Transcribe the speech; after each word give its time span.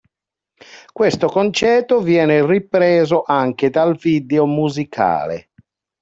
Questo 0.91 1.27
concetto 1.27 2.01
viene 2.01 2.43
ripreso 2.43 3.21
anche 3.21 3.69
dal 3.69 3.95
video 3.97 4.47
musicale. 4.47 5.51